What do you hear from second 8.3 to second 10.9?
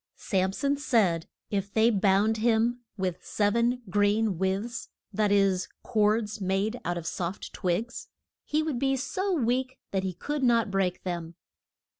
he would be so weak that he could not